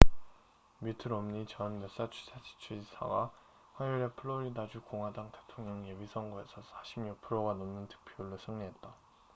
[0.79, 3.29] 미트 롬니 전 매사추세츠 주지사가
[3.75, 8.95] 화요일에 플로리다주 공화당 대통령 예비선거에서 46%가 넘는 득표율로 승리했다